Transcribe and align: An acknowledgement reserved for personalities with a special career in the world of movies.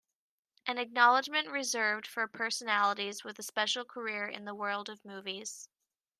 An 0.65 0.79
acknowledgement 0.79 1.51
reserved 1.51 2.07
for 2.07 2.27
personalities 2.27 3.23
with 3.23 3.37
a 3.37 3.43
special 3.43 3.85
career 3.85 4.27
in 4.27 4.45
the 4.45 4.55
world 4.55 4.89
of 4.89 5.05
movies. 5.05 5.67